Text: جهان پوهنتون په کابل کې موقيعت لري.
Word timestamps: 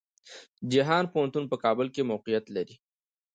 جهان 0.73 1.05
پوهنتون 1.13 1.43
په 1.51 1.55
کابل 1.63 1.87
کې 1.93 2.07
موقيعت 2.11 2.45
لري. 2.55 2.75